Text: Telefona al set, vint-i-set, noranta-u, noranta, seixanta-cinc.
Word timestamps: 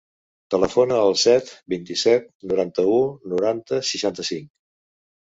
Telefona 0.53 0.95
al 1.09 1.11
set, 1.23 1.51
vint-i-set, 1.73 2.25
noranta-u, 2.51 2.95
noranta, 3.35 3.79
seixanta-cinc. 3.91 4.49